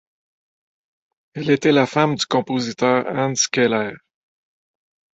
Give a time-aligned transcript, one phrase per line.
[1.35, 3.91] Elle était la femme du compositeur Hans Keller.